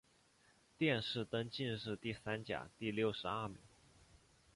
[0.79, 3.59] 殿试登进士第三甲第六十二名。